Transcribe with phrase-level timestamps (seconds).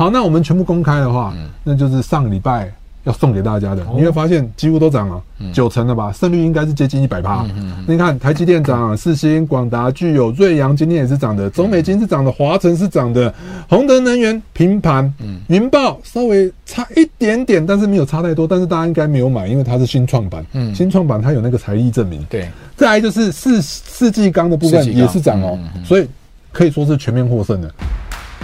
[0.00, 3.82] 好，那我们全部公开的话，嗯、那就是上个礼拜要送给大家的。
[3.82, 6.12] 哦、你会发现几乎都涨了，嗯、九成了吧？
[6.12, 7.44] 胜率应该是接近一百趴。
[7.84, 13.34] 那你看台积电涨，四星、广达、具有、瑞阳今天也是涨的，中美金是涨的，华晨是涨的，
[13.68, 15.12] 宏德能源平盘，
[15.48, 18.46] 云豹稍微差一点点，但是没有差太多。
[18.46, 20.46] 但是大家应该没有买，因为它是新创板。
[20.52, 22.24] 嗯，新创板它有那个财力证明。
[22.30, 26.06] 对，再来就是四四季钢的部分也是涨哦，所以
[26.52, 27.74] 可以说是全面获胜的。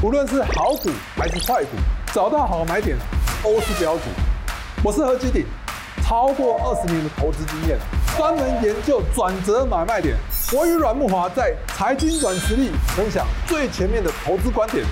[0.02, 1.70] 无论是好股还是坏股，
[2.12, 2.96] 找到好买点
[3.42, 4.02] 都是标准。
[4.82, 5.46] 我是何基鼎，
[6.04, 7.78] 超过二十年的投资经验，
[8.16, 10.16] 专门研究转折买卖点。
[10.52, 14.84] 我与阮木华在财经软实力分享最前面的投资观点，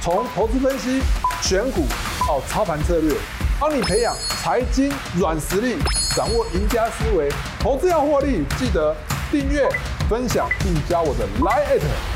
[0.00, 1.00] 从投资分析、
[1.40, 1.86] 选股
[2.26, 3.14] 到操盘策略，
[3.60, 4.12] 帮你培养
[4.42, 5.76] 财经软实力，
[6.16, 7.30] 掌握赢家思维。
[7.60, 8.96] 投资要获利，记得
[9.30, 9.68] 订阅、
[10.08, 12.15] 分享并加我的 Line@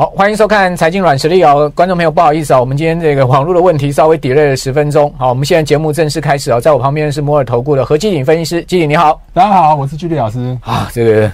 [0.00, 5.12] 好，欢迎收看财经软实力哦，观众朋友，不好意思啊、哦，我们今天这个网络的问题稍微 delay 了十分钟。
[5.18, 10.88] 好，我们现在节目正式开始啊、哦，在我旁边是摩尔投顾的何基鼎分析师，基鼎你好，大家好，我是居里老师啊。
[10.90, 11.30] 这 个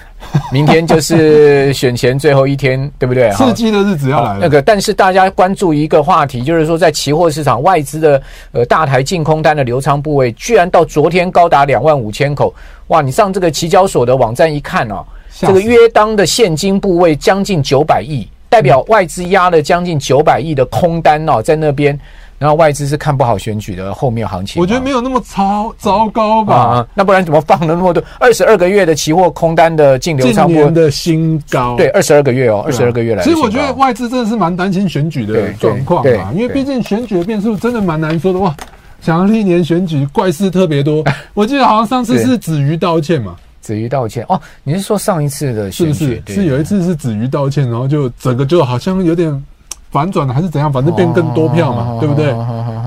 [0.51, 3.31] 明天就是选前最后一天，对不对？
[3.35, 4.39] 刺激的日子要来了。
[4.41, 12.53] 那个，但是大家关注一个话题，就是说在期货市场外资的呃大台净空单的流仓部位，居然到昨天高达两万五千口，
[12.89, 13.01] 哇！
[13.01, 15.05] 你上这个期交所的网站一看哦，
[15.39, 18.27] 这个约当的现金部位将近九百亿。
[18.57, 21.99] 代表外资压了将近九百亿的空单哦，在那边，
[22.39, 24.59] 然后外资是看不好选举的后面行情。
[24.59, 26.55] 我觉得没有那么超糟糕吧？
[26.57, 30.47] 啊，那不然怎么放了那么多二十二个月的期货空单的净流仓？
[30.47, 31.77] 今年的新高。
[31.77, 33.23] 对，二十二个月哦，二十二个月来。
[33.23, 38.57] 其实我觉得外资真的是蛮担心选举的状况嘛，因为毕竟选举的变数真的蛮难说的哇。
[39.03, 43.37] 想要历年选举怪事特别多， 我记得好像上次是子瑜道歉嘛。
[43.67, 45.93] 子瑜道歉哦，你是说上一次的选举？
[45.93, 46.35] 是不是？
[46.35, 49.45] 是有一次是子瑜道歉，然后就整个就好像有点
[49.91, 50.73] 反转了，还是怎样？
[50.73, 52.33] 反正变更多票嘛，对不对？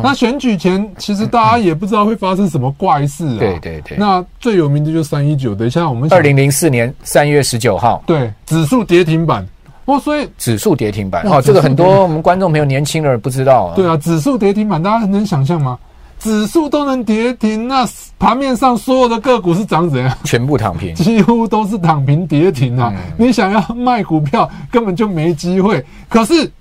[0.02, 3.39] 那选举前其实大家也不知道会发生什么怪事啊。
[3.39, 3.97] 对对对。
[3.97, 9.46] 那最有名的就是三一九，等一下我们二零零四年三月十九号，对，指数跌停板
[9.84, 13.75] 哦，所以指数跌停板哦，这个很多我们观众朋友年轻人不知道啊。
[13.75, 15.78] 对啊，指数跌停板，大家能想象吗？
[16.19, 17.88] 指数都能跌停，那
[18.19, 20.16] 盘面上所有的个股是涨怎样？
[20.25, 22.94] 全部躺平，几乎都是躺平跌停啊！
[22.94, 25.84] 嗯、你想要卖股票，根本就没机会。
[26.09, 26.52] 可是，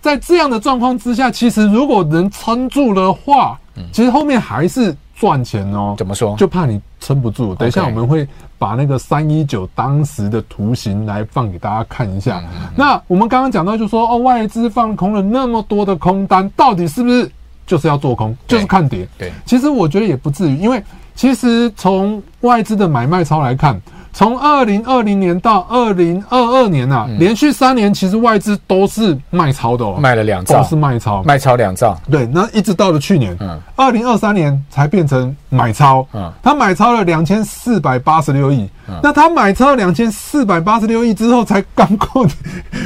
[0.00, 5.96] 在这样的状况之下，其实如果能撑住的话，嗯、其实后面还是赚钱哦。
[5.98, 6.36] 怎么说？
[6.36, 7.52] 就怕你撑不住。
[7.56, 8.26] 等一下我们会
[8.56, 12.40] 把那个三一九当时的图形来放给大家看一下。
[12.76, 17.28] 那我们刚刚讲到，就说哦，外资放空了那么多的空单，到底是不是？
[17.68, 19.06] 就是要做空，就是看跌。
[19.16, 20.82] 对，其实我觉得也不至于，因为
[21.14, 23.80] 其实从外资的买卖超来看，
[24.12, 31.96] 从二零二零年到二零二二年啊，连续三年其实外资都是卖超的哦，卖了两兆，都是卖超，卖超两兆。
[32.10, 38.68] 对，那一直到了去年，嗯，二零二三年才变成买超，嗯，他买超了两千四百八十六亿。
[39.02, 42.26] 那他买超两千四百八十六亿之后，才刚过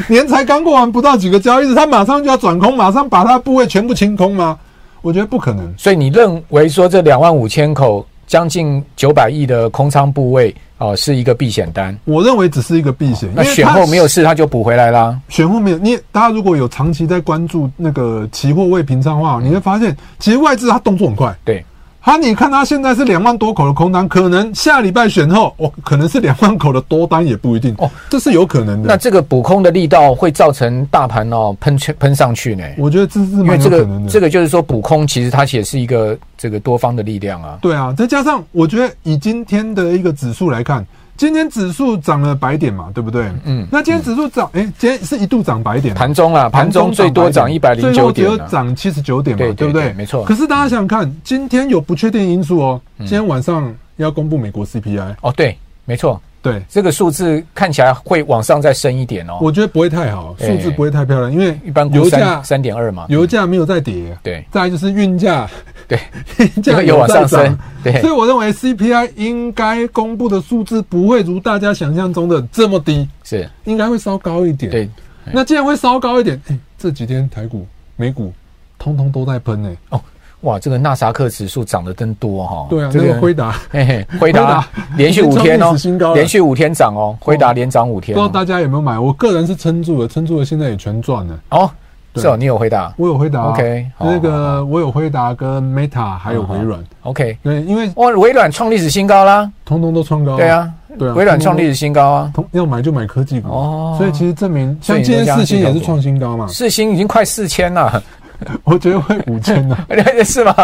[0.09, 4.59] 年， 才刚过完不到几个交易日，他马上就要转空，马上把他部位全部清空吗？
[5.03, 11.95] 我觉得不可能，所以你认为说这两万五千口将近九百亿的空仓部位哦、呃，是一个避险单？
[12.05, 15.19] 我认为只是一个避险，那选后没有事，他就补回来啦。
[15.29, 21.65] 选后没有，你大家如果有长期在关注那个期货未平仓的话，你会发现其实外资它动作很快，对。
[22.05, 28.89] 好，你看它现在是两万多口的空单，可能下礼拜选后，哦，可能是两万口的多单也不一定哦，这是有可能的。
[28.89, 32.65] 那这个补空的力道会造成大盘哦喷喷上去呢？
[32.77, 33.95] 我觉得这是蛮有可能的。
[33.95, 37.57] 因为这个这个就是说补空其实它也是一个这个多方的力量啊。
[37.63, 40.85] 对啊，再加上我觉得以今天的一个指数来看。
[41.17, 43.31] 今天指数涨了百点嘛，对不对？
[43.45, 49.93] 嗯，那今天指数涨，哎、欸，今天是一度涨百点，盘中啊，盘中最多涨一百零九点，最多涨七十九点嘛，对，对，对，对不对？
[49.93, 50.25] 没错。
[50.25, 52.81] 可是大家想想看，今天有不确定因素哦。
[52.99, 56.21] 今天晚上要公布美国 CPI 哦，对，没错。
[56.43, 56.63] 对。
[56.69, 65.49] 这个数字看起来会往上再升一点哦，我觉得不会太好，数字不会太漂亮，因为一般油价三点二嘛，油价没有再跌，对，再来就是运价，
[65.87, 65.99] 对，
[66.39, 73.49] 运价有往上升，对，所以我认为 CPI 应该公布的数字不会如大家想象中的这么低，是。
[73.65, 74.91] 应该会稍高一点，对，
[75.33, 77.67] 那既然会稍高一点，哎，这几天台股、
[77.97, 78.33] 美股
[78.79, 80.01] 通通都在喷呢，哦。
[80.43, 82.67] 哇，这个纳萨克指数涨得真多哈！
[82.69, 84.67] 对啊，这个辉达， 嘿嘿，辉达
[84.97, 85.75] 连续五天哦，
[86.15, 88.15] 连续五天涨哦，辉达连涨五天。
[88.15, 88.99] 不知道大家有没有买？
[88.99, 91.39] 我个人是撑住了，撑住了，现在也全赚了。
[91.51, 91.71] 哦，
[92.17, 93.43] 是哦，你有辉达，我有辉达。
[93.51, 96.83] OK，那个我有辉达跟 Meta 还有微软。
[97.03, 100.37] OK，对，因为哇，微软创历史新高啦，通通都创高。
[100.37, 100.69] 对啊，
[100.99, 103.49] 对啊，微软创历史新高啊，要买就买科技股。
[103.49, 108.03] 哦，所以其实证明，像今天四星也是创新高嘛，四星已经快四千了。
[108.65, 109.77] 我觉得会五千呢，
[110.25, 110.55] 是吗？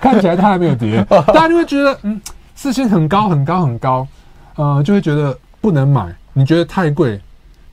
[0.00, 2.20] 看起来它还没有跌， 大家就会觉得嗯，
[2.54, 4.06] 四千很高很高很高，
[4.56, 7.20] 呃，就会觉得不能买，你觉得太贵。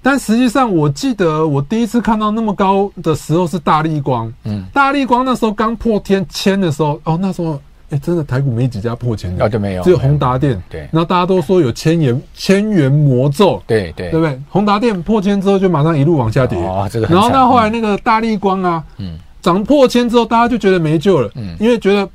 [0.02, 7.60] 但实际上，我记得我第一次看到那么高的时候是大立光，嗯，大立光那时候刚破天千的时候，哦，那时候。
[7.92, 10.62] 哎、欸，真的台股没几家破千的，哦，就没有，只有宏达电。
[10.70, 14.40] 对，然后大家都说有千元千元魔咒，对对，对不对？
[14.48, 17.08] 宏达电破千之后就马上一路往下跌，哦，这个。
[17.08, 22.08] 然后那后来那个大立光啊，嗯，涨破千之后，大家就觉得没救了，嗯，因为觉得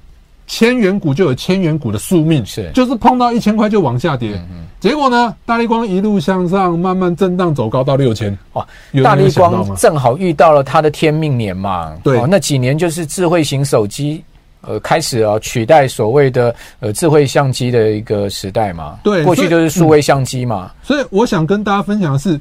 [0.47, 4.65] 千元股就有千元股的宿命，是，就是碰到一千块就往下跌，嗯嗯。
[4.81, 8.67] 结果呢，大立光一路向上，慢慢震荡走高到六千，哇，
[9.03, 14.23] 大立光正好遇到了它的天命年嘛，对，哦，那几年就是智慧型手机。
[14.67, 18.99] 呃，开始啊，取代所谓的呃智慧相机的一个时代嘛。
[19.05, 20.75] 对，过去就是数位相机嘛，嗯。
[20.83, 22.41] 所以我想跟大家分享的是，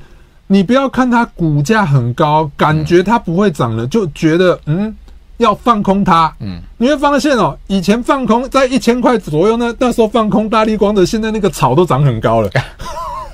[0.53, 4.95] 你不要看它股价很高，感觉它不会涨了，就觉得嗯
[5.37, 6.31] 要放空它。
[6.41, 12.49] 嗯，你会发现哦，以前放空在一千块左右呢，那时候放空大立光的，现在那个草都涨很高了。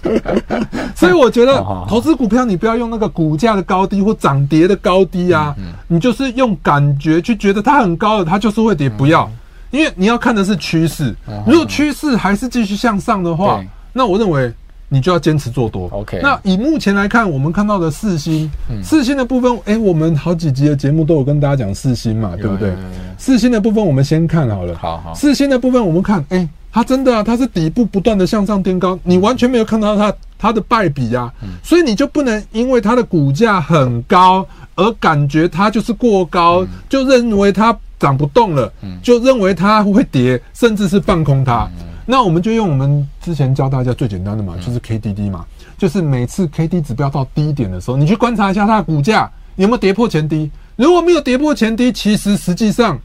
[0.96, 5.54] 所以我觉得投资股票，你不要用那个股价的高低或涨跌的高低啊，
[5.90, 8.90] 你就是用感觉去觉得它很高了，它就是会跌。
[8.90, 9.30] 不要，
[9.72, 11.14] 因为你要看的是趋势。
[11.46, 13.62] 如果趋势还是继续向上的话，
[13.92, 14.50] 那我认为
[14.90, 15.88] 你就要坚持做多。
[15.92, 16.20] OK。
[16.22, 18.52] 那以目前来看，我们看到的四星，
[18.84, 22.74] 四星的部分，哎，我们好几集的节目都有跟大家讲四星嘛，对不对？
[23.18, 24.76] 四星的部分我们先看好了。
[24.78, 25.14] 好好。
[25.14, 26.50] 四星的部分我们看，哎。
[26.72, 31.34] 它真的啊，它是底部不断的向上垫高，你完全没有看到它它的败笔啊，
[31.64, 34.46] 所以你就不能因为它的股价很高
[34.76, 38.72] 而感觉它就是过高，就认为它涨不动了，
[39.02, 41.68] 就认为它会跌，甚至是放空它。
[42.12, 45.46] 那我们就用我们之前教大家最简单的嘛，就是 KDD 嘛，
[45.78, 53.00] 就是每次 KD 指标到低点的时候，你去观察一下它的股价有没有跌破前低，如果没有跌破前低，其实实际上。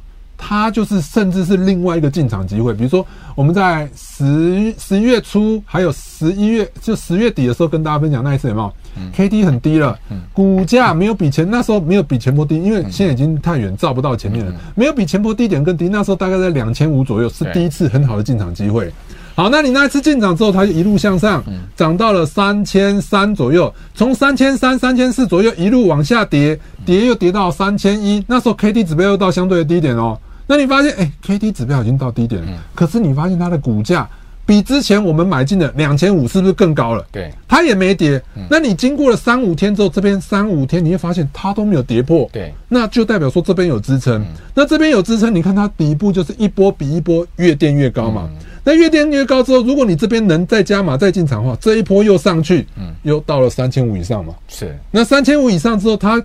[0.46, 2.74] 它就是，甚至是另外一个进场机会。
[2.74, 3.04] 比如说，
[3.34, 8.70] 我们在十十一月初，还有十一月，就十月底的时候，跟大家分享那一次有没有？
[8.98, 15.88] 嗯，K D 很低了，嗯，股价没有比前那时候没有比前波低，因为现在已经太远，照不到前面了，没有比前波低点更低。
[15.88, 18.92] 那时候大概在两千五左右，是第一次很好的进场机会。
[19.34, 21.42] 好，那你那一次进场之后，它就一路向上，
[21.74, 30.20] 涨到了三千三左右，从三千三、三千四左右一路往下跌，跌又跌到三千一，那时候 K D 指标又到相对的低点哦。
[30.46, 34.08] 那你发现，哎，K D 指标已经到低点了，可是你发现它的股价
[34.46, 37.06] 比之前我们买进的两千五是不是更高了？
[37.10, 38.22] 对，它也没跌。
[38.50, 44.22] 那你经过了三五天之后，这边三五天你会发现它都没有跌破，对，那就代表说这边有支撑。
[44.54, 48.28] 那这边有支撑，你看它底部就是一波比一波越垫越高嘛。
[48.66, 54.34] 那越垫越高之后，如果你这边能再加码再进场的话，这一波又上去，嗯，又到了三千五以上嘛。
[54.48, 54.78] 是。
[54.90, 56.22] 那三千五以上之后，它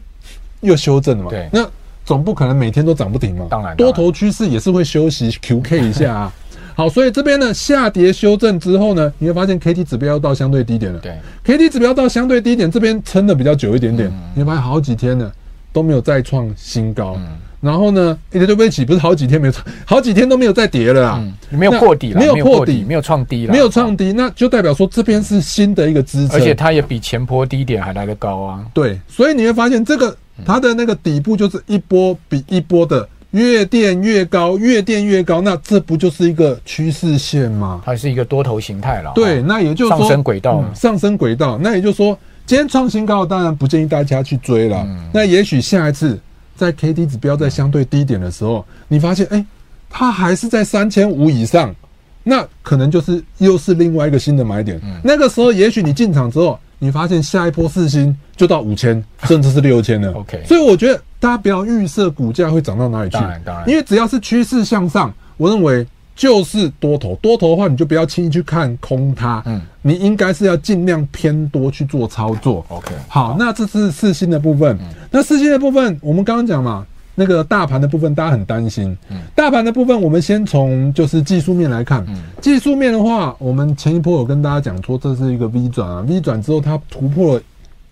[0.59, 1.29] 又修正了嘛？
[1.29, 1.49] 对。
[1.51, 1.65] 那
[2.09, 3.45] 总不可能每天都涨不停嘛？
[3.51, 3.77] 当然。
[3.77, 6.33] 多头趋势也是会休息 QK 一下啊。
[6.75, 10.97] 好，所以这边呢下跌修正之后呢，你会发现 KD 指标要到相对低点了。
[10.97, 11.15] 对。
[11.45, 15.31] KD 指标到相对低点，这边撑的比较久一点点，你会发现好几天呢
[15.71, 17.13] 都没有再创新高。
[17.19, 17.27] 嗯。
[17.61, 19.53] 然后呢，一直对不起，不是好几天没有，
[19.85, 28.65] 好几天都没有再跌了啊，没有破底了，没有破底，没有创低了，没有创低，那就代表说这边是新的一个支撑，而且它也比前波低点还来得高啊。
[28.73, 30.15] 对，所以你会发现这个
[30.45, 37.81] 它的那个底部就是一波比一波的越垫越高，越垫越高，那这不就是一个趋势线吗？
[37.83, 39.11] 它是一个多头形态了。
[39.13, 44.87] 对，那也就是说上升轨道，上升轨道，那也就是说今天创新高，当然不建议大家去追了。
[45.13, 46.17] 那也许下一次。
[46.59, 49.45] 在 K D 指标在相对低点的时候，你发现哎、欸，
[49.89, 51.73] 它还是在三千五以上，
[52.21, 54.79] 那可能就是又是另外一个新的买点。
[55.01, 60.11] 那个时候，也许你进场之后，你发现下一波四星就到五千， 甚至是六千了。
[60.11, 65.87] OK，所以我觉得大家不要预设股价会涨到哪里去，当然当然，因为只要是趋势向上，我认为。
[66.19, 69.41] 就是多头，多头的话，你就不要轻易去看空它。
[69.45, 72.65] 嗯，你应该是要尽量偏多去做操作。
[72.67, 74.77] OK，好，那这是四星的部分。
[74.81, 76.85] 嗯，那四星的部分，我们刚刚讲嘛，
[77.15, 78.97] 那个大盘的部分，大家很担心。
[79.09, 82.03] 嗯，大盘的部分，我们先从就是技术面来看。
[82.09, 87.41] 嗯，技术面的话，我们前一波有跟大家讲说，这是一个 V 转啊，V 转之后它突破了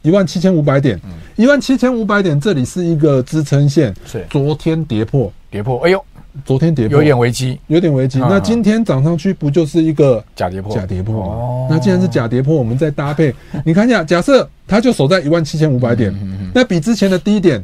[0.02, 1.00] 一万七千五百点。
[1.06, 3.96] 嗯，一万七千五百点这里是一个支撑线。
[4.06, 6.04] 是，昨天跌破，跌破，哎呦。
[6.46, 8.20] 昨天跌破，有点危机，有点危机。
[8.20, 10.76] 那今天涨上去，不就是一个假跌破？
[10.76, 11.24] 假跌破。
[11.24, 11.68] 哦。
[11.70, 13.34] 那既然是假跌破，我们再搭配，
[13.66, 16.14] 你看一下，假设它就守在一万七千五百点，
[16.54, 17.64] 那比之前的低点，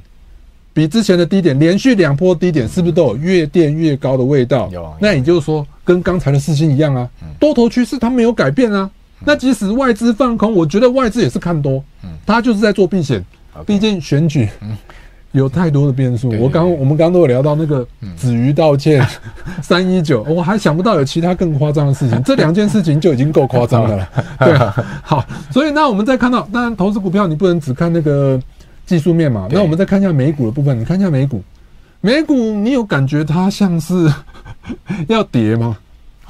[0.73, 4.69] 比之前的低点连续两波低点，是不是都有越垫越高的味道？
[4.71, 4.93] 有。
[4.99, 8.89] 那也就是说，跟刚才的事情一样啊，多头趋势它没有改变啊。
[9.25, 11.81] 那即使外资放空，我觉得外资也是看多，
[12.25, 13.23] 它就是在做避险。
[13.67, 14.49] 毕竟选举。
[15.33, 16.29] 有太多的变数。
[16.39, 17.85] 我刚我们刚刚都有聊到那个
[18.15, 19.05] 子瑜道歉
[19.61, 22.23] 三一九，我还想不到有其他更夸张的事情。
[22.23, 24.09] 这 两件事情就已经够夸张的了。
[24.39, 28.39] 对啊，好，所以那我们再看到，当然投资股票你不能只看那个
[28.85, 29.47] 技术面嘛。
[29.51, 31.43] 那我们再看一下美股的部分，你看一下美股，
[32.01, 34.11] 美股你有感觉它像是
[35.07, 35.77] 要跌吗？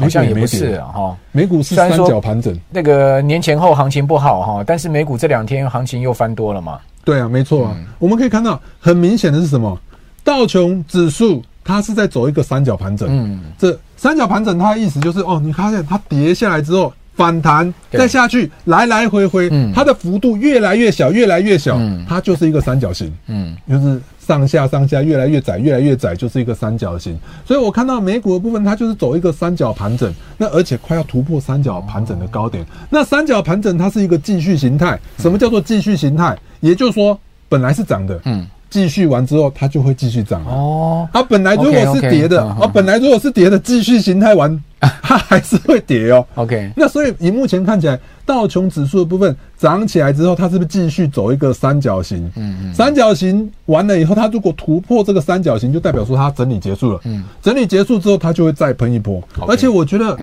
[0.04, 2.58] 好像也不是哈，美股是三角盘整。
[2.70, 6.80] 那个年前后行情不好哈，但是美股这两天行情又翻多了嘛。
[7.06, 7.76] 对啊，没错啊。
[7.78, 9.78] 嗯、我们可以看到很明显的是什么？
[10.24, 13.08] 道琼指数它是在走一个三角盘整。
[13.10, 23.12] 嗯，这三角盘整它的意思就是哦，你发现它跌下来之后反弹再下去，来来回回，它的幅度越来越小，越来越小，它就是一个三角形。
[23.28, 24.02] 嗯，就是。
[24.26, 27.18] 上下上下越来越窄，越来越窄，就是一个三角形。
[27.46, 32.66] 所以我看到美股的部分，它就是走一个三角盘整，那而且快要突破三角盘整的高点。
[32.90, 35.00] 那三角盘整它是一个继续形态。
[35.18, 36.38] 什么叫做继续形态？
[36.62, 38.48] 也就是说，本来是涨的，嗯。
[38.74, 41.08] 继续完之后，它就会继续涨哦。
[41.14, 46.26] 它本来如果是跌的，啊，本来如果是跌的，继续形态完，它还是会跌哦。
[46.34, 52.26] OK，那所以以目前看起来，道琼指数的部分涨起来之后，它是不是继续走一个三角形？
[52.36, 52.74] 嗯嗯。
[52.74, 57.00] 三角形完了以后，它如果突破这个三角形，就代表说它整理结束了。
[57.04, 57.26] 嗯。
[57.44, 59.22] 整理结束之后，它就会再喷一波。
[59.48, 60.18] 而且我觉得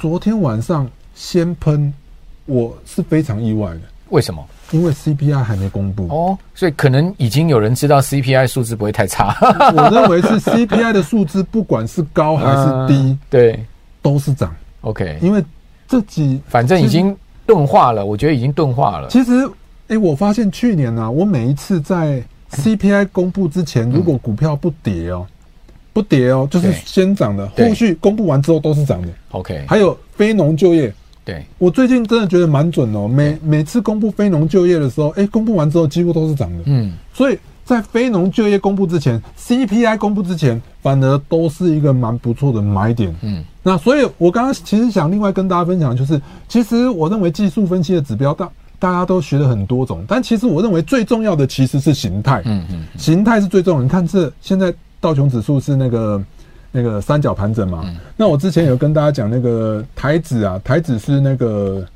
[0.00, 1.92] 昨天晚上先喷，
[2.46, 3.80] 我是非常意外的。
[4.08, 4.42] 为什么？
[4.72, 9.36] 因为 CPI 还没公布哦，所以可能已经有人知道 CPI 数字不会太差。
[9.76, 13.64] 我认为是 CPI 的数字，不管是高 还是低，呃、对，
[14.00, 14.54] 都是涨。
[14.80, 15.44] OK，因为
[15.86, 19.08] 这几反正已经钝化了，我觉得已经钝化了。
[19.08, 19.48] 其实，
[19.88, 25.26] 哎，我发现去年呢、啊，我每一次在 CPI 公布之前，如果股票不跌哦，
[25.92, 29.08] 不跌哦，就是先涨的，后续公布完之后都是涨的。
[29.32, 30.92] OK，还有非农就业。
[31.24, 33.06] 对，我最近真的觉得蛮准哦。
[33.06, 36.64] 每每次公布非农就业的时候，哎，公布完之后几乎都是涨的。
[36.66, 43.14] 嗯，所以在非农就业公布之前，CPI 公布之前，反而都是一个蛮不错的买点。
[43.22, 48.50] 嗯，那所以我刚刚其实想另外跟大家分享，就是其实我认为技术分析的指标大
[48.80, 52.42] 大家都学了很多种，但其实我认为最重要的其实是形态。
[52.46, 53.84] 嗯嗯，形态是最重要的。
[53.84, 56.20] 你看这现在道琼指数是那个。
[56.72, 61.86] 那个三角盘整嘛，嗯、那我之前有跟大家讲那个台指啊，台指是那个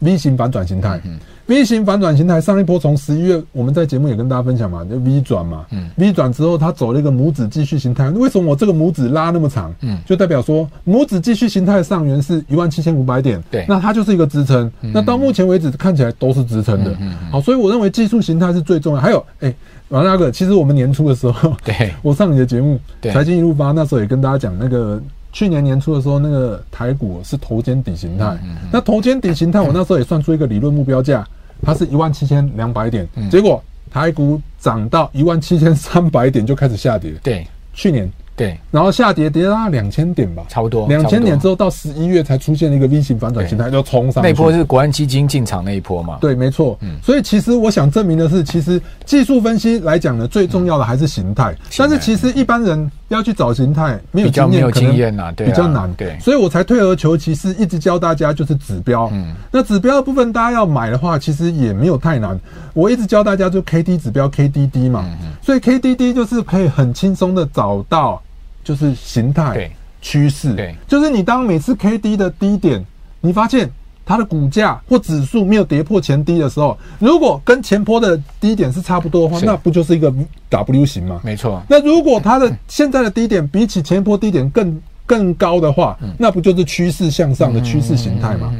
[0.00, 1.00] V 型反转形态。
[1.46, 5.64] V 型反转形态，上一波从十一月，我们在节目也跟大家分享嘛，就 V 转嘛。
[5.70, 5.88] 嗯。
[5.96, 8.10] V 转之后，它走了一个拇指继续形态。
[8.10, 9.74] 为什么我这个拇指拉那么长？
[9.80, 9.98] 嗯。
[10.04, 13.42] 就代表说，拇指继续形态的上缘是一万七千五百点。
[13.50, 13.64] 对。
[13.66, 14.70] 那它就是一个支撑。
[14.82, 16.94] 那到目前为止看起来都是支撑的。
[17.00, 17.14] 嗯。
[17.30, 19.00] 好，所以我认为技术形态是最重要。
[19.00, 19.54] 还有，哎，
[19.88, 25.00] 王大哥，其实我们年初的时候，对， 我上你的节目，对，财经一路发那时候也跟大家讲那个。
[25.30, 28.36] 去年年初的时候，那个台股是头肩底形态。
[28.72, 31.24] 那头肩底形态，我那时候也算出一个理论目标价，
[31.62, 33.06] 它是一万七千两百点。
[33.30, 37.12] 结果台股涨到一万七千三百点就开始下跌。
[37.22, 38.10] 对，去年。
[38.38, 44.22] 对，然后下跌跌到两千点吧，差不多两千点之后到十一月才出现了一个 V 型反转形态，就冲上。
[44.22, 46.18] 那波是国安基金进场那一波嘛？
[46.20, 46.78] 对，没错。
[46.82, 51.52] 嗯，所以其实我想证明的是，其实技术分析来讲呢，最重要的还是形态。
[51.76, 55.92] 但是其实一般人要去找形态，没有经验，可能比较难。
[55.94, 59.10] 对，所以我才退而求其次，一直教大家就是指标。
[59.12, 62.38] 嗯，那指标的部分大家要买的话，其实也没有太难。
[62.72, 65.04] 我一直教大家就 K D 指标 K D D 嘛，
[65.42, 68.22] 所以 K D D 就是可以很轻松的找到。
[68.68, 69.70] 就是形态
[70.02, 72.84] 趋势，对，就是你当每次 K D 的低点，
[73.22, 73.70] 你发现
[74.04, 80.12] 它的股价或指数没有跌破前低的时候，如果跟前波的低点是差不多的话，那不就是一个
[80.50, 81.18] W 型吗？
[81.24, 81.62] 没错。
[81.66, 88.52] 那如果它的现在的低点比起前波低点更更高的话，那不就是趋势向上的趋势形态吗？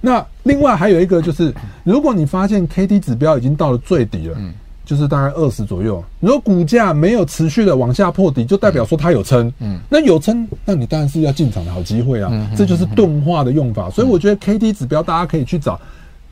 [0.00, 1.54] 那另外还有一个就是，
[1.84, 4.36] 如果你发现 K D 指标已经到了最底了。
[4.84, 6.02] 就是大概二十左右。
[6.20, 9.52] 如果股价没有持续的往下破底，就代表说它有撑。
[9.60, 12.28] 嗯，那有撑，那你当然是要进场的好机会啊。
[12.32, 13.88] 嗯，这就是钝化的用法。
[13.90, 15.80] 所以我觉得 K D 指标大家可以去找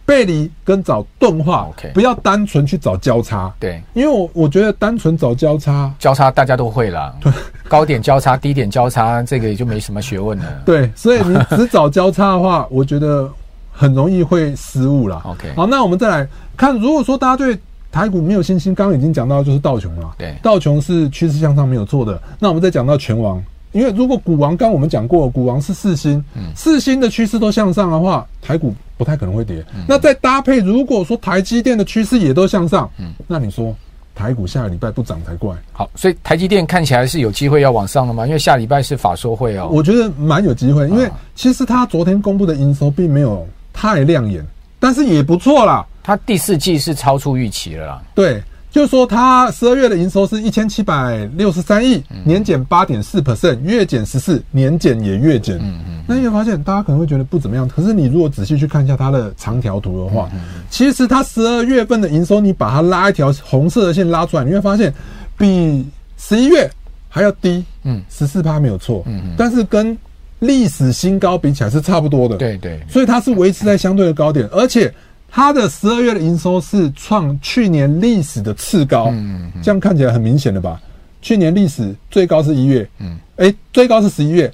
[0.04, 3.52] 背离跟找钝化不要单纯去找交叉。
[3.60, 7.14] 对，因为我我觉得单纯找交叉，交叉大家都会啦。
[7.22, 7.32] 对，
[7.68, 10.44] 高点交叉、低点交叉，这个也就没什么学问了。
[10.64, 13.30] 对，所以你只找交叉的话，我觉得
[13.70, 15.22] 很容易会失误了。
[15.24, 17.56] OK，好，那我们再来看，如果说大家对
[17.92, 20.14] 台股没有信心，刚刚已经讲到就是道琼了。
[20.16, 22.20] 对，道琼是趋势向上没有错的。
[22.38, 23.42] 那我们再讲到拳王，
[23.72, 29.64] 因为如果股王刚刚我们讲过，股王是四星，嗯，四星的趋势都向上的话，台股不太可能会跌。
[29.74, 33.74] 嗯，那再搭配，如果说台积电的趋势也都向上，嗯，那你说
[34.14, 35.56] 台股下个礼拜不涨才怪。
[35.72, 38.24] 好，所以台积电看起来是有机会要往上了吗？
[38.24, 39.68] 因为下礼拜是法说会哦。
[39.68, 44.46] 我觉得蛮有机会，因为其实他昨天公布的营收并没有太亮眼，
[44.78, 45.84] 但是也不错啦。
[46.10, 55.56] 它第四季是超出预期了啦，对，就是说它十二月的营收是一千七百六十三亿，年减八点四 percent，月减十四，年减也月减。
[55.58, 56.02] 嗯嗯。
[56.08, 60.28] 那你会发现，大家可能会觉得不怎么样，可是你如果仔细去看一下它的长条图的话，
[60.68, 64.92] 其实它十二月份的营收，你把它拉一条红色的线拉出来，你会发现
[65.38, 65.86] 比
[66.16, 66.68] 十一月
[67.08, 69.34] 还要低，嗯，十四趴没有错，嗯嗯。
[69.38, 69.96] 但是跟
[70.40, 72.80] 历史新高比起来是差不多的，对对。
[72.88, 74.92] 所以它是维持在相对的高点，而且。
[75.30, 80.80] 它的十二月的营收是创去年历史的次高，嗯，这样看起来很明显的吧？
[81.22, 84.48] 去年历史最高是一月，嗯，哎，最高是十一月，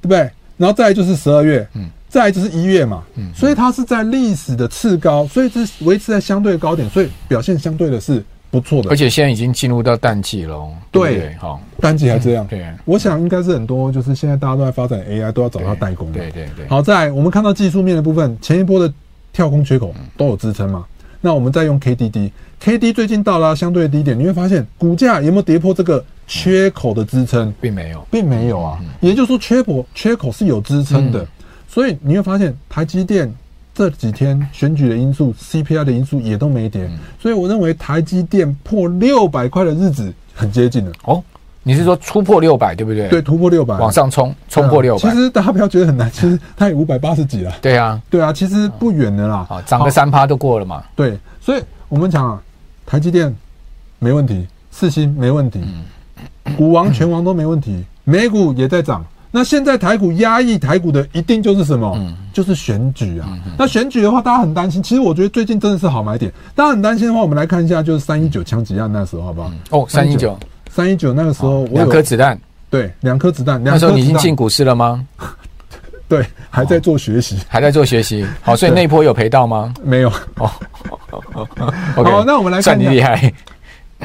[0.00, 0.18] 对不对？
[0.56, 8.88] 然后再来就是十二月，嗯，再来就是一月嘛，嗯，所以它是在历史的次高，所以是维持在相对的高点，所以表现相对的是不错的。
[8.88, 16.66] 而且现在已经进入到淡季了，对，好，淡季还这样，对，我想应该是很多，就是现在大家都在发展 AI，都要找到代工，对对对。
[16.68, 18.90] 好，在我们看到技术面的部分，前一波的。
[19.32, 20.84] 跳空缺口都有支撑嘛？
[21.20, 27.54] 那我们再用 KDD，KD 最近到了相对的低点，你会发现股价有没有跌破这个缺口的支撑？
[27.60, 28.78] 并没有，并没有啊。
[29.00, 31.24] 也就是说，缺口缺口是有支撑的，
[31.68, 33.32] 所以你会发现台积电
[33.72, 41.22] 这几天选举的因素、CPI 的因素也都没跌，所以我认为台积电破六百块的日子很接近了哦。
[41.64, 43.08] 你是说突破六百对不对？
[43.08, 45.10] 对，突破六百，往上冲，冲破六百。
[45.10, 47.52] 其实大家不要觉得很难，其实它也五百八十几了。
[47.62, 49.46] 对啊，对啊，其实不远的啦。
[49.48, 50.82] 啊，涨个三趴都过了嘛。
[50.96, 52.42] 对，所以我们讲啊，
[52.84, 53.32] 台积电
[53.98, 55.60] 没问题，四星没问题，
[56.56, 59.04] 股王、全王都没问题，美股也在涨。
[59.34, 61.98] 那现在台股压抑台股的一定就是什么？
[62.34, 63.38] 就是选举啊。
[63.56, 64.82] 那选举的话，大家很担心。
[64.82, 66.30] 其实我觉得最近真的是好买点。
[66.54, 69.50] 大家很担心的话，我们来看一下，就是三一九枪击案那时候，好不好？
[69.70, 70.38] 哦，三一九。
[70.74, 72.38] 三一九那个时候，两颗子弹，
[72.70, 73.62] 对，两颗子弹。
[73.62, 75.06] 那时候你已经进股市了吗？
[76.08, 78.26] 对，还在做学习，还在做学习。
[78.40, 79.72] 好，所以那一波有赔到吗？
[79.82, 80.10] 没有。
[80.36, 80.50] 哦，
[81.94, 82.62] 好，那我们来看。
[82.62, 83.32] 算你厉害。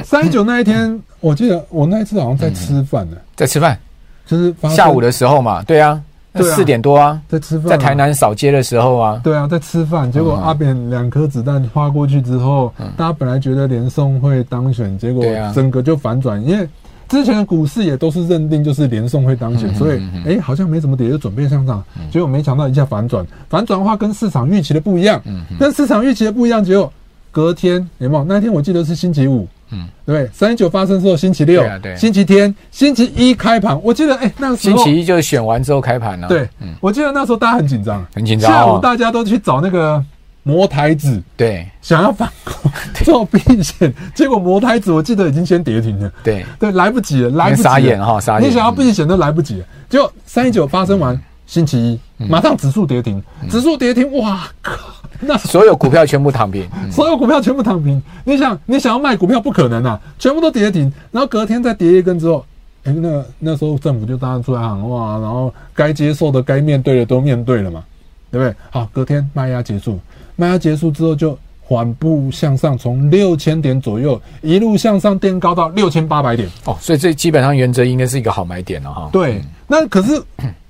[0.04, 3.78] 三一九那一天，我记得我那一次好像在吃饭呢，在吃饭，
[4.26, 5.62] 就是下午的时候嘛。
[5.64, 6.00] 对啊，
[6.42, 9.20] 四点多啊，在吃饭，在台南扫街的时候啊。
[9.22, 15.24] 对啊，在吃饭，结果阿扁两颗子弹发过去之后，大家本来觉得连宋会当选，结果
[15.54, 16.68] 整个就反转，因为
[17.08, 25.20] 之前的股市也都是认定就是连送会当选，所以哎好像没怎么跌，就准备向上，结果没想到一下反转，反转的话跟市场预期的不一样，
[25.58, 26.92] 跟市场预期的不一样，结果
[27.38, 28.24] 隔天有没有？
[28.24, 29.46] 那天我记得是星期五。
[29.70, 36.26] 嗯，对，三一九发生之后，星期六、对，星期天、星期一开盘，我记得，哎，那个时候星期一就是选完之后开盘了。
[36.26, 36.48] 对，
[36.80, 38.50] 我记得那时候大家很紧张，很紧张。
[38.50, 40.04] 下午大家都去找那个
[40.42, 42.72] 魔台子，对，想要反攻
[43.04, 46.10] 做避险，结果魔台子我记得已经先跌停了。
[46.24, 48.48] 对，对，来不及了，来不及了，傻眼哈，傻眼。
[48.48, 51.78] 你想要避险都来不及了，结果三一九发生完，星期
[52.18, 54.72] 一马上指数跌停，指数跌停，哇靠！
[55.20, 58.00] 那 所有股票全部躺平， 所有股票全部躺平。
[58.24, 60.92] 你想，你想要卖股票不可能啊，全部都跌停。
[61.10, 62.44] 然后隔天再跌一根之后，
[62.84, 67.82] 哎，那那时候政府就当然出来喊话，然后该接受的、该面对的都面对了嘛，
[68.30, 68.54] 对不对？
[68.70, 69.98] 好，隔天卖压结束，
[70.36, 76.48] 卖压结束之后就缓步向上，从六千点左右一路向上垫高到六千八百点。
[76.64, 79.10] 哦，所以这基本上原则应该是一个好买点了哈。
[79.12, 80.22] 对，那可是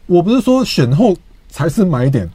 [0.06, 1.14] 我不是说选后
[1.50, 2.28] 才是买点。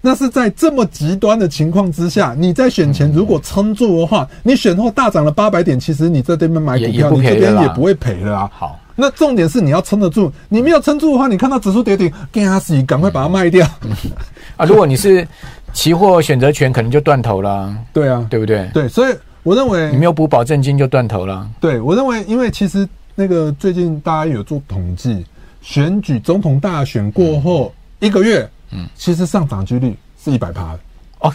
[0.00, 8.50] 那是在这么极端的情况之下，你在选前如果撑住的话，你选后大涨了八百点，其实你在这边买股票，你这边也不会赔了啊。
[8.52, 13.66] 好，那重点是你要撑得住，你没有撑住的话，你看到指数跌停，赶紧赶快把它卖掉。
[14.56, 15.26] 啊，如果你是
[15.72, 17.76] 期货选择权，可能就断头了。
[17.92, 18.70] 对啊，对不对？
[18.72, 21.48] 对，所以我认为你没有补保证金就断头了。
[21.60, 25.26] 对，我认为，因为其实那个最近大家有做统计，
[25.60, 28.48] 选举总统大选过后一个月。
[28.70, 30.80] 嗯，其实上涨几率是一百趴的
[31.20, 31.32] 哦，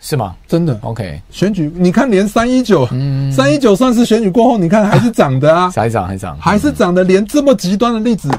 [0.00, 0.34] 是吗？
[0.46, 8.30] 真的？OK，选举你看，连三一九，嗯，三一九算是选举过后，你看还是涨的啊， 还涨还涨，还是涨的，连这么极端的例子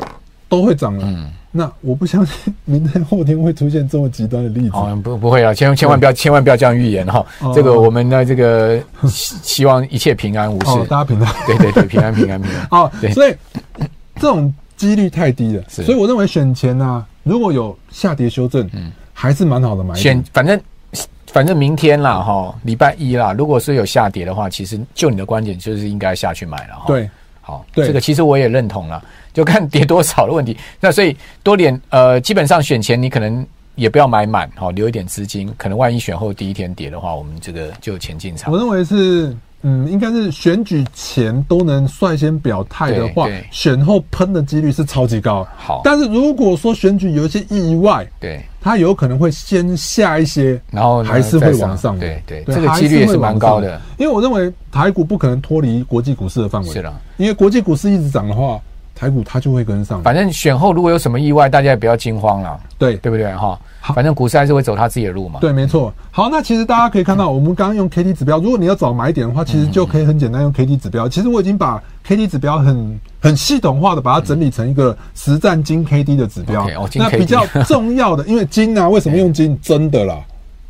[0.48, 1.04] 都会涨了。
[1.06, 4.72] 嗯，那我不相信明天后天会出现这么极端的例子。
[4.74, 7.26] 哦，不不会啊，千千万不要千万不要这样预言哈。
[7.54, 11.34] 这个我们的这个希望一切平安无事， 大家平安。
[11.46, 12.68] 对对对，平安平安平安。
[12.72, 13.36] 哦，所以
[14.16, 17.06] 这种几率太低了，所以我认为选前呢。
[17.30, 20.04] 如果有下跌修正，嗯，还是蛮好的买点。
[20.04, 20.60] 选反正
[21.28, 23.32] 反正明天啦，哈，礼拜一啦。
[23.32, 26.86] 如果是有下跌的话，其实就你的观点就是应该下去买了哈。
[26.88, 30.58] 对，好，对，这个其实我也认同了，就看跌多少的问题。
[30.82, 38.52] 那所以多点呃，基本上选前你可能也不要买满，好，留一点资金，可能万一选后第一天跌的话，我们这个就有钱进场。
[38.52, 39.36] 我认为是。
[39.62, 45.46] 嗯，应该是选举前都能率先表态的话，选后喷的几率是超级高。
[45.58, 52.00] 好，但是如果说选举有一些意外，对，它有可能会先下一些，然后还是会往上。
[52.00, 53.82] 对对，这个几率也是蛮高的。
[53.98, 56.70] 因为我认为台股不可能脱离国际股市的范围。
[56.70, 58.60] 是的，因为国际股市一直涨的话。
[59.00, 63.58] 台股它就会跟上，反正选后如果有什么意外，大家也不要惊慌了，对对不对哈？
[63.96, 65.40] 反正股市还是会走它自己的路嘛。
[65.40, 65.94] 对，没错。
[66.12, 71.08] 好，那其实大家可以看到，我们刚刚用 K D 指标，如果你要找买点的话，其实就可以很简单用 K D 指标。
[71.08, 76.68] 其实我已经把 K D 指标很很系统化的把它整理成一个实战金 K D 的指标。
[76.96, 79.58] 那比较重要的，因为金啊， 为什么用金？
[79.62, 80.18] 真的啦，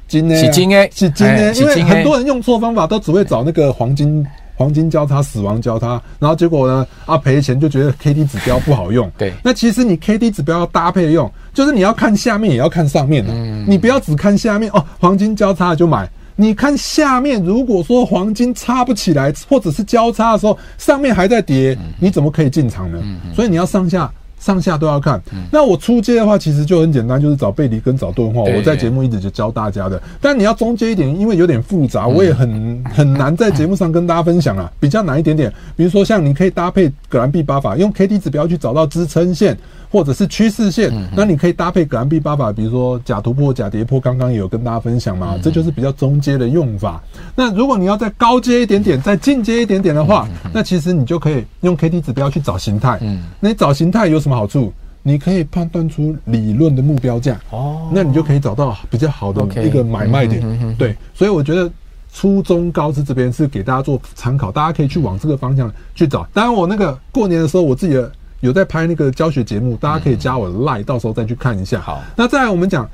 [0.07, 0.35] 金呢？
[0.35, 1.51] 是金诶，是金呢？
[1.55, 4.23] 因为很多人用错方法，都只会找那个黄金。
[4.59, 6.85] 黄金交叉、死亡交叉，然后结果呢？
[7.05, 9.09] 啊，赔钱就觉得 K D 指标不好用。
[9.17, 13.31] 对，那其实你 K D 指标要搭配用，就是你要看下面也要看上面的。
[13.33, 16.09] 嗯，你不要只看下面哦，黄金交叉就买。
[16.35, 23.01] 你看下面，如果说黄金插不起来，或者是交叉的时候，上面还在跌，你怎么可以进场呢？
[23.33, 24.11] 所以你要上下。
[24.39, 25.21] 上下都要看。
[25.51, 28.41] 那我初阶的话，其实就很简单，就是找背离跟找钝化。
[28.41, 30.01] 我在节目一直就教大家的。
[30.19, 35.53] 但你要中间一点，因为有点复杂，我也很很难在节目上跟大家分享啊，比较难一点点。
[35.75, 39.57] 比如说像你可以搭配葛兰碧八法，用 K D 指标去找到支撑线。
[39.91, 47.01] 或者是趋势线，那你可以搭配葛兰碧八法，比如说假突破、假跌破，刚刚也有跟大家分享嘛，这就是比较中阶的用法。
[47.35, 52.99] 那如果你要再高阶一点点，再进阶一点点的话，那其实你就可以用 K D 指标去找形态。
[53.01, 54.71] 嗯，那你找形态有什么好处？
[55.01, 57.39] 你可以判断出理论的目标价。
[57.49, 60.75] 哦，那你就可以找到比较好的一个买卖点。
[60.77, 61.71] 对，所以我觉得
[62.13, 66.27] 初中高是这边是给大家做参考，大家可以去往这个方向去找。
[66.31, 68.11] 当然，我那个过年的时候，我自己的。
[68.41, 71.79] 有在拍那个教学节目，大家可以加我的 line，到时候再去看一下。
[71.79, 72.89] 好，那再来我们讲，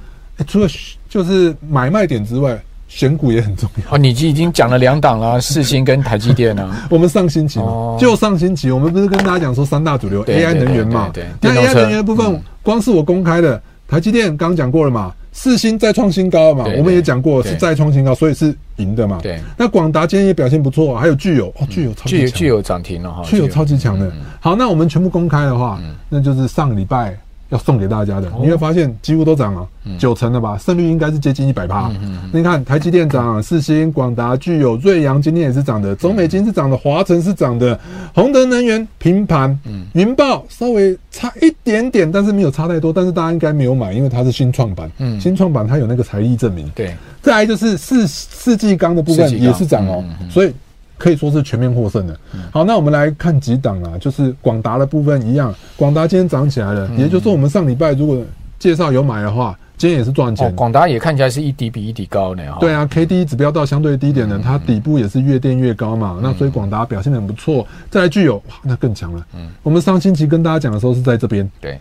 [0.47, 0.67] 除了
[1.07, 3.95] 就是买卖点之外，选股也很重要。
[3.95, 6.85] 哦，你已经讲了两档了， 四星跟台积电啊。
[6.89, 11.09] 我们上星期嘛，就上星期，我们不是跟大家讲说三大主流 AI 能源嘛？
[11.13, 15.13] 对，那 AI 能源的部分，光是我公开的台积电刚讲过了嘛。
[15.37, 16.63] 四星再创新高嘛？
[16.77, 19.19] 我们也讲过是再创新高，所以是赢的嘛。
[19.21, 19.37] 对。
[19.57, 24.09] 那广达今天也表现不错，还有具有哦，聚友超级强，聚友涨停了哈，聚友超级强的。
[24.39, 27.17] 好，那我们全部公开的话，嗯、那就是上个礼拜。
[27.49, 29.67] 要送给大家的，你会发现几乎都涨了，
[29.99, 30.57] 九成了吧？
[30.57, 31.91] 胜率应该是接近一百趴。
[32.33, 37.79] 你看台积电涨，四星、广达、具有、瑞阳今天也是涨的，中美金是涨的，华晨是涨的，
[38.15, 39.57] 宏德能源平盘，
[39.93, 42.93] 云豹稍微差一点点，但是没有差太多。
[42.93, 46.69] 但是大家应该没有买，因为它是新创板，新创版它有那个财力证明。
[46.75, 50.53] 对，再来就是四四季钢的部分也是涨哦，所以。
[50.97, 52.17] 可以说是全面获胜的。
[52.53, 58.23] 好，那我们来看几档啊，就是广达的部分一样，广达今天涨起来了，也就是说我们上礼拜如果
[58.57, 60.55] 介绍有买的话，今天也是赚钱。
[60.55, 62.43] 广达也看起来是一底比一底高呢。
[62.59, 66.19] 对啊，K D 指标到相对低点的，它底部也是越垫越高嘛。
[66.21, 67.67] 那所以广达表现得很不错。
[67.89, 69.25] 再来聚友，哇，那更强了。
[69.35, 71.79] 嗯，我们上星期跟大家讲的时候是在这边，对，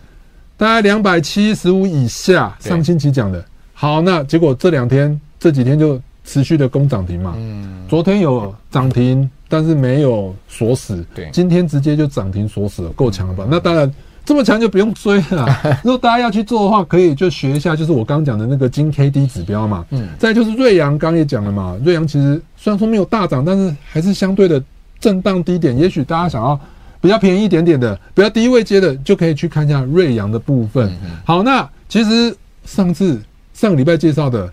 [0.57, 2.55] 大概两百七十五以下。
[2.59, 6.01] 上星期讲的，好，那结果这两天这几天就。
[6.27, 13.45] 持续的攻涨停嘛，嗯，昨天有涨停，但是没有锁死，对，今天直接就涨停锁死了，够强了吧？
[13.47, 13.93] 那当然
[14.25, 15.47] 这么强就不用追了。
[15.83, 24.61] 如果大家要去做的话，可以就学一下，就是我刚刚讲的那个金 K D 指标嘛，嗯，再就是瑞阳，刚也讲了嘛，瑞阳其实虽然说没有大涨，但是还是相对的
[24.99, 25.77] 震荡低点。
[25.77, 26.59] 也许大家想要
[26.99, 30.91] 比较便宜一点点的，比较低位接的，就可以去看一下瑞阳的部分。
[31.23, 32.35] 好，那其实
[32.65, 33.21] 上次
[33.53, 34.51] 上个礼拜介绍的。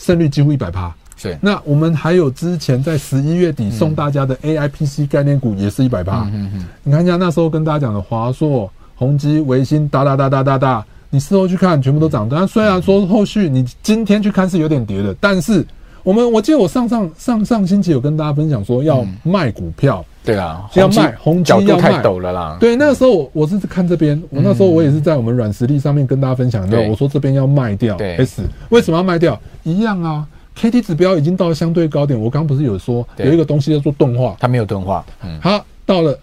[0.00, 1.36] 胜率几乎一百趴，是。
[1.40, 6.22] 那我们还有之前在十一月底送大家的 AIPC 概念股也是一百趴。
[6.32, 6.64] 嗯嗯。
[6.84, 12.28] 你看一下那时候跟大家讲的华硕、宏基、微星，哒哒哒哒哒哒，你事后去看，全部都涨。
[12.28, 15.64] 但虽然说后续你今天去看是有点跌的，但是
[16.02, 20.04] 我们我记得我上上上上星期有跟大家分享说要卖股票。
[20.24, 22.58] 对啊，要卖宏基要卖，太陡了啦。
[22.60, 26.78] 对，那个时候我我是看这边，我那时候我也是在我们软实力上面跟大家分享的。
[26.88, 29.40] 我说这边要卖掉 S，为什么要卖掉？
[29.62, 32.20] 一样啊，K D 指标已经到了相对高点。
[32.20, 36.18] 我刚刚不是有说有一个东西叫做钝化，它没有钝化，嗯，它到了。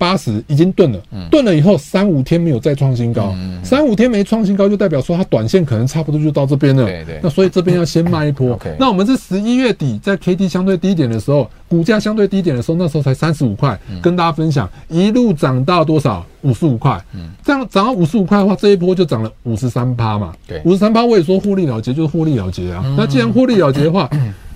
[0.00, 0.98] 八十已经钝了，
[1.30, 6.86] 钝了以后三五天没有再创新高，三五天没创新高就代表说它短线可能差不多就到这边了。
[6.86, 7.20] 对对。
[7.22, 8.58] 那所以这边要先卖一波。
[8.78, 16.24] 那我们是十一月底在 K D 相对低点的时候，股价相对低点的时候，那时候才三十五块，跟大家分享一路涨到多少？
[16.40, 16.98] 五十五块。
[17.12, 17.28] 嗯。
[17.44, 20.32] 这样涨到五十五块的话，这一波就涨了五十三趴嘛。
[20.48, 20.62] 对。
[20.64, 22.82] 五十三趴我也说获利了结就是获利了结啊。
[22.96, 24.08] 那既然获利了结的话。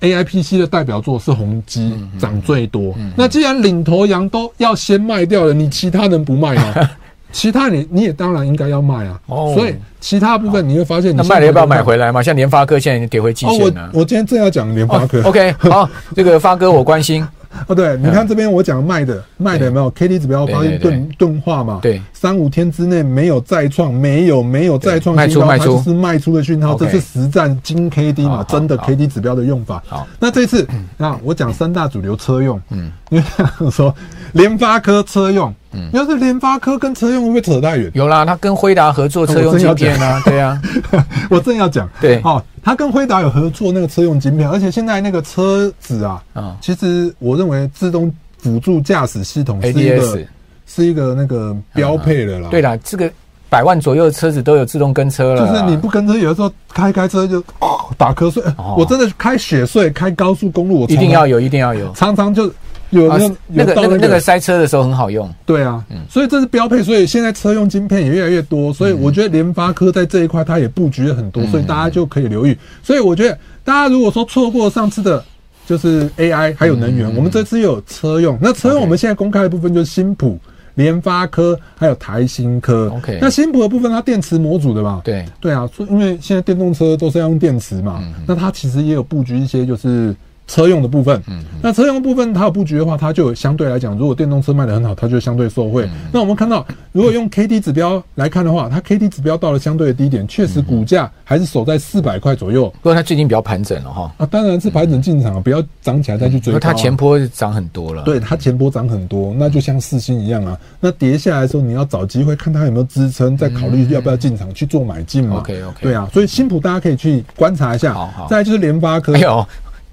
[0.00, 2.94] A I P C 的代表作是宏基涨最多。
[3.16, 6.74] 那既然领头羊都要先卖掉了，你其他人不卖吗？
[7.32, 9.20] 其他你你也当然应该要卖啊。
[9.26, 9.54] 哦。
[9.56, 12.22] 所以其他部分你会发现，那卖了要不要买回来嘛？
[12.22, 13.90] 像联发科现在已经跌回季线了。
[13.92, 15.22] 我我今天正要讲联发科。
[15.22, 17.26] OK，好，这个发哥我关心。
[17.66, 21.80] 哦，对，你看这边我讲卖的卖的有没有？K D 指标发现钝钝化嘛？
[21.82, 28.44] 对，三五天之内没有再创，没有没有再创新高，它就是卖出的讯号，这是实战金 K D 嘛？
[28.44, 29.82] 真的 K D 指标的用法。
[29.86, 33.24] 好，那这次 那我讲三大主流车用，嗯，因为
[33.58, 33.94] 我说
[34.32, 35.54] 联发科车用。
[35.72, 37.90] 嗯，要是联发科跟车用会不会扯太远？
[37.94, 40.60] 有啦，他跟辉达合作车用晶片啊，对啊，
[41.30, 50.18] 我正要讲，对，哦，他跟辉达有合作那个车用晶片，而且现在那个车子啊，啊，其实我认为自动辅助驾驶系统是一个
[50.66, 52.48] 是一个那个标配的啦。
[52.50, 53.08] 对啦，这个
[53.48, 58.42] 百万左右的车子都有自动跟车了，就是你不跟车，有的时候开开车就哦打瞌睡，
[58.76, 62.52] 我真的开雪隧开高速公路，我一定要有，一定要有，常常就。
[62.90, 72.56] 有那有那个那个那个塞车的时候很好用，对啊，所以这是标配，所以现在车用晶片也越来越多，所以我觉得联发科在这一块它也布局了很多，所以大家就可以留意。
[72.82, 75.24] 所以我觉得大家如果说错过上次的，
[75.66, 80.36] 就是 AI 还有能源，我们这次又有车用，那车用我们现在公开的部分就是新普、
[80.74, 82.90] 联发科还有台新科。
[82.96, 85.24] OK，那新普的部分它电池模组的嘛，对。
[85.40, 90.12] 对啊，所以因为现在电动车都是要用电池嘛，那它其实也有布局一些就是。
[90.50, 95.88] 车用的部分，嗯，那车用的部分它有布局的话，它就相对来讲，如果电动车卖得很好，它就相对受惠。
[96.12, 102.68] 那我们看到，如果用 K D 指标来看的话，它 K D 指标到了相对的低点，确实股价还是守在四百块左右。
[102.82, 104.12] 不过它最近比较盘整了哈。
[104.18, 106.58] 啊，当然是盘整进场啊，不要涨起来再去追。
[106.58, 108.02] 它前波涨很多了。
[108.02, 110.58] 对，它前波涨很多，那就像四星一样啊。
[110.80, 115.36] 那跌下来的时候，你要找机会看它有没有支撑，再考虑要不要进场去做买进嘛。
[115.36, 115.78] OK OK。
[115.80, 117.94] 对啊，所以新普大家可以去观察一下。
[117.94, 118.26] 好好。
[118.28, 119.16] 再来就是联发科。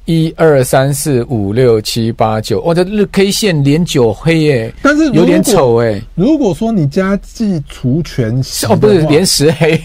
[0.07, 6.01] 一二三四五六七八九，我的日 K 线连九黑耶，但是有点丑哎。
[6.15, 9.77] 如果说你加计除权息哦，不是连十黑，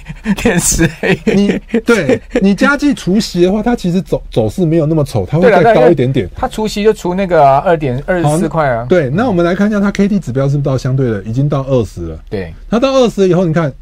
[0.44, 1.18] 连十黑。
[1.34, 6.30] 你对你加计除息的话，它其实走走势没有那么丑，它会再高一点点。
[6.36, 8.86] 它除息就除那个二点二十四块啊。
[8.88, 12.18] 对，那我们来看一下它 K D 指标是不是到相对的，已经到二十了。
[12.30, 13.72] 对，它到二十以后，你看。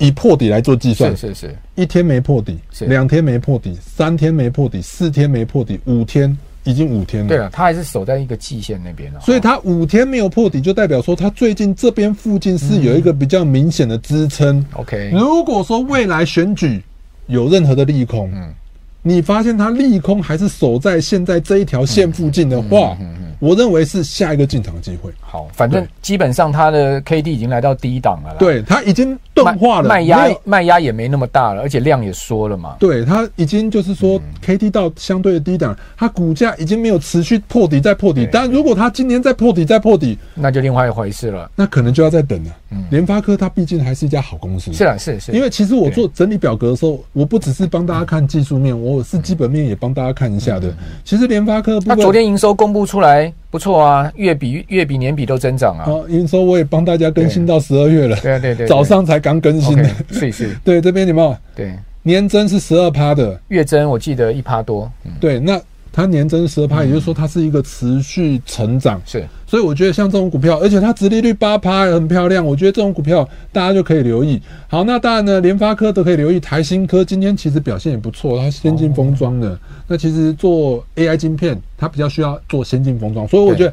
[0.00, 6.34] 以破底来做计算，是是是，一天没破底，两天没破底，三天没破底，四天没破底，五天
[6.64, 7.28] 已经五天了。
[7.28, 9.20] 对了，它还是守在一个季线那边了。
[9.20, 14.64] 所以它五天没有破底，就代表说它最近这边附近是有一个比较明显的支撑。
[14.72, 16.82] OK，如果说未来选举
[17.26, 18.54] 有任何的利空，嗯，
[19.02, 23.16] 你发现它利空还是守在现在这一条线附近的话，嗯。
[23.40, 25.10] 我认为是下一个进场的机会。
[25.18, 28.36] 好，反正基本上它的 K D 已经来到低档了啦。
[28.38, 32.76] 对，它已经钝化了，卖压卖压也没那么大了，而且量也缩了嘛。
[32.78, 38.28] 对，它已经就是说 K D 到相对的低档，它股价已经没有持续破底再破底。
[38.30, 41.50] 但如果它今年再破底再破底，那就另外一回事了。
[41.56, 42.50] 那可能就要再等了。
[42.72, 44.70] 嗯，联发科它毕竟还是一家好公司。
[44.74, 45.32] 是啊，是是。
[45.32, 50.72] 因为其实我做整理表格的时候，我不只是帮大家看技术面，我是基本面也帮大家看一下的。
[51.04, 53.32] 其实联发科，它昨天营收公布出来。
[53.50, 55.84] 不错啊，月比月比年比都增长啊。
[55.88, 58.16] 哦，营收我也帮大家更新到十二月了。
[58.20, 59.90] 对 对对，早上才刚更新的。
[60.12, 60.56] 是是。
[60.64, 61.36] 对，这边有没有？
[61.56, 61.74] 对，
[62.04, 64.88] 年增是十二趴的，月增我记得一趴多。
[65.18, 65.60] 对，那
[65.92, 69.00] 它年增十二趴，也就是说它是一个持续成长。
[69.04, 74.40] 是，所以我觉得像这种股票，而且它殖利率八趴很漂亮，我觉得这种股票大家就可以留意。
[74.68, 79.58] 好，那当然呢，联发科都可以留意，台新科今天其实表现也不错，它先进封装的。
[79.86, 83.72] 那其实做 AI 晶片，它比较需要做先进封装，所以我觉得。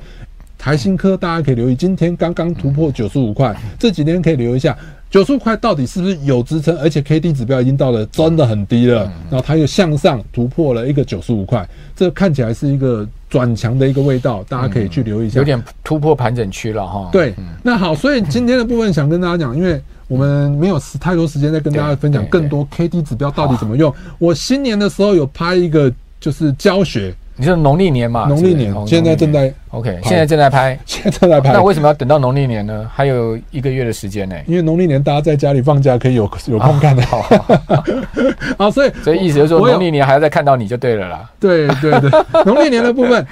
[0.59, 4.75] 台新科大家可以留意，今天刚刚突破九十五块，这几天可以留意一下
[5.09, 17.09] 九十五块到底是不是有支撑，而且 K D 指标已经到了真的很低了，然后它又向上突破了一个九十五块，这看起来是一个转强的一个味道，大家可以去留意一下，有点突破盘整区了哈。
[17.11, 23.93] 对，那好，所以今天的部分想跟大家讲，因为我们没有时太多时间再跟大家分享更多 K D 指标到底怎么用。
[24.19, 27.15] 我新年的时候有拍一个就是教学。
[27.39, 28.25] 你说农历年嘛？
[28.27, 31.53] 农历年现在正在 OK，现在正在拍， 现在正在拍。
[31.53, 32.89] 那为什么要等到农历年呢？
[32.91, 34.35] 还有一个月的时间呢？
[34.47, 37.03] 因为农历年大家在家里放假，可以有有空看的。
[37.03, 37.19] 好，
[38.57, 41.29] 啊，所以 所以意思就是说，农历年还要再看到你就对了啦。
[41.39, 42.09] 对对对，
[42.43, 43.23] 农历年的部分，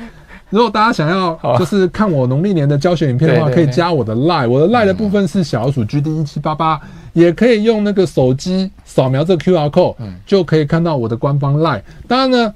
[0.52, 6.80] 如果大家想要就是看我农历年的教学影片的话，可以加我的 Line，我的 Line 的部分是小老鼠 GD 一七八八，
[7.14, 9.96] 也可以用那个手机扫描这个 QR code，
[10.28, 11.82] 就可以看到我的官方 Line。
[12.08, 12.54] 当然呢，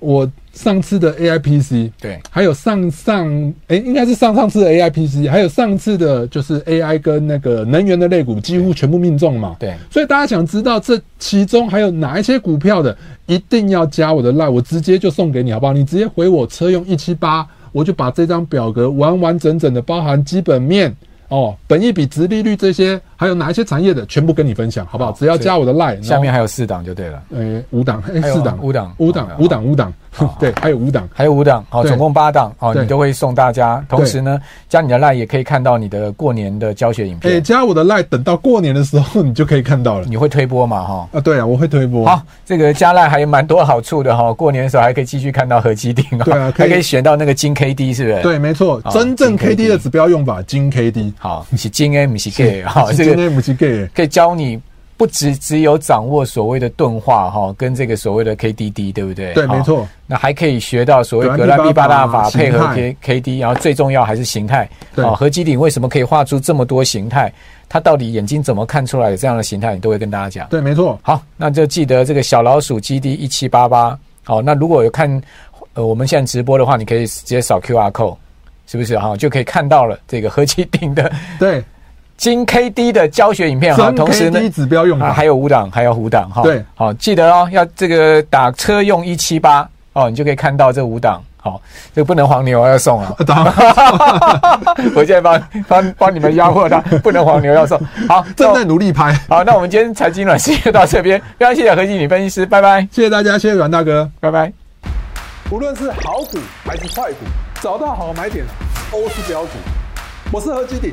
[0.00, 0.28] 我。
[0.52, 3.28] 上次的 AIPC 对，还有上上
[3.68, 9.56] 诶、欸，应该是上上次的 AIPC，还有上次的就是 AI 跟那个能源的类股几乎全部命中嘛。
[9.58, 15.72] 对，所以大家想知道这其中还有哪一些股票的，一定要加我的 Line，我直接就送给你，好不好？
[15.72, 20.94] 你直接回我车用一七八，我就把这张表格完完整整的包含基本面
[21.28, 23.00] 哦，本益比、值利率这些。
[23.20, 25.12] 还有哪一些产业的，全部跟你分享，好不好？
[25.12, 27.22] 只要加我的 line，下面还有四档就对了。
[27.36, 29.92] 诶，五档，诶，四档，五档，五档，五档，五档。
[30.40, 33.84] 对，还有五档，还有五档，好，总共八档，好，你都会送大家。
[33.88, 37.34] 同时呢，加你的 line 也可以看到你的过年的教学影片。
[37.34, 40.06] 诶，加我的 line，等到过年的时候你就可以看到了。
[40.08, 40.82] 你会推播嘛？
[40.82, 42.04] 哈啊，对啊，我会推播。
[42.06, 44.32] 好，这个加 line 还有蛮多好处的哈。
[44.32, 48.20] 过年的时候还可以继续看到合基定，对啊，还可以选到那个金 KD，是不是？
[48.22, 51.12] 对，没错，真正 KD 的指标用法，金 KD。
[51.18, 54.60] 好，是金 A，不是 K，好，这个不是 K，可以教你。
[54.96, 59.32] 不只只有掌握所谓的钝化哈，跟这个所谓的 KDD，对不对？
[59.32, 59.88] 对，没错。
[60.06, 64.68] 那还可以学到所谓格兰碧八大法配合 K KD，然后最重要还是形态。
[64.94, 67.32] 对，合基鼎为什么可以画出这么多形态？
[67.66, 69.72] 它到底眼睛怎么看出来的这样的形态？
[69.74, 70.46] 你都会跟大家讲。
[70.50, 71.00] 对，没错。
[71.00, 73.98] 好，那就记得这个小老鼠 GD 一七八八。
[74.22, 75.10] 好，那如果有看
[75.72, 78.18] 呃我们现在直播的话，你可以直接扫 QR code，
[78.66, 79.16] 是不是哈？
[79.16, 81.10] 就可以看到了这个合基鼎的。
[81.38, 81.64] 对。
[82.20, 86.42] 金 KD 的教学影片哈，同时呢，指标用啊，还有五档，还有五档哈。
[86.42, 91.18] 对，好，记得哦，要这个打车用一七八哦，你就可以看到这五档。
[91.38, 91.58] 好，
[91.94, 93.16] 这个不能黄牛要送啊。
[94.94, 97.80] 我现在帮帮帮你们压货的，不能黄牛要送。
[98.06, 99.18] 好， 正在努力拍。
[99.26, 102.86] 好，那我们今天财经暖心就到这边，非常谢谢何基鼎分析师，拜拜。
[102.92, 104.52] 谢谢大家，谢谢阮大哥，拜拜。
[105.50, 107.24] 无论是好股还是坏股，
[107.62, 108.44] 找到好买点
[108.92, 109.48] 都是标股。
[110.30, 110.92] 我是何基鼎。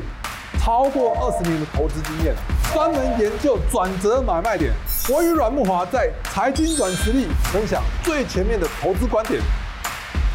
[0.68, 2.34] 超过二十年的投资经验，
[2.74, 4.70] 专门研究转折买卖点。
[5.08, 9.40] 我与阮木华在财经软实力分享最前面的投资观点，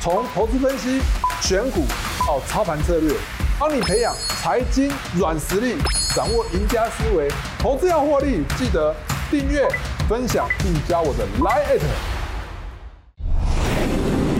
[0.02, 1.00] 从投资分析、
[1.40, 1.86] 选股
[2.28, 3.14] 到操盘策略，
[3.60, 5.76] 帮你培养财经软实力，
[6.16, 7.32] 掌握赢家思维。
[7.60, 8.92] 投资要获利，记得
[9.30, 9.68] 订阅、
[10.10, 11.80] 分享并加我的 Line@。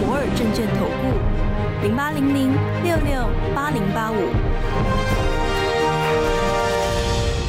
[0.00, 2.52] 摩尔证券投顾零八零零
[2.82, 5.23] 六六八零八五。